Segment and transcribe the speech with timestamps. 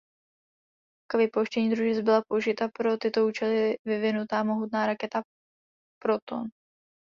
[1.11, 5.23] K vypouštění družic byla použita pro tyto účely vyvinutá mohutná raketa
[6.03, 6.47] Proton.